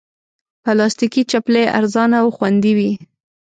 پلاستيکي 0.63 1.21
چپلی 1.31 1.63
ارزانه 1.77 2.17
او 2.23 2.27
خوندې 2.37 2.71
وي. 2.77 2.91